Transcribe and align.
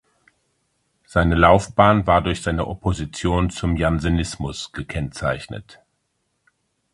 Seine 1.05 1.35
Laufbahn 1.35 2.07
war 2.07 2.23
durch 2.23 2.41
seine 2.41 2.65
Opposition 2.65 3.51
zum 3.51 3.75
Jansenismus 3.75 4.71
gekennzeichnet. 4.71 5.79